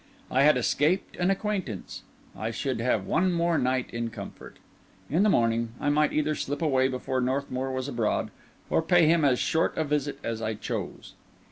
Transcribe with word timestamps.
I 0.31 0.41
had 0.41 0.57
escaped 0.57 1.15
an 1.17 1.29
acquaintance; 1.29 2.01
I 2.35 2.49
should 2.49 2.81
have 2.81 3.05
one 3.05 3.31
more 3.31 3.59
night 3.59 3.91
in 3.93 4.09
comfort. 4.09 4.57
In 5.11 5.21
the 5.21 5.29
morning, 5.29 5.73
I 5.79 5.91
might 5.91 6.11
either 6.11 6.33
slip 6.33 6.63
away 6.63 6.87
before 6.87 7.21
Northmour 7.21 7.71
was 7.71 7.87
abroad, 7.87 8.31
or 8.67 8.81
pay 8.81 9.05
him 9.05 9.23
as 9.23 9.37
short 9.37 9.77
a 9.77 9.83
visit 9.83 10.17
as 10.23 10.41
I 10.41 10.55
chose. 10.55 11.13